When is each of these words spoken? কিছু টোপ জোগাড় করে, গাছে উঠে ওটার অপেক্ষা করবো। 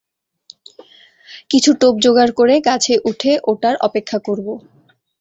কিছু 1.51 1.71
টোপ 1.81 1.95
জোগাড় 2.03 2.31
করে, 2.39 2.55
গাছে 2.67 2.93
উঠে 3.09 3.31
ওটার 3.51 3.75
অপেক্ষা 3.87 4.17
করবো। 4.27 4.53